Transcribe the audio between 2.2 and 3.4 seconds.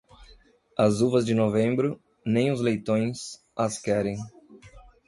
nem os leitões,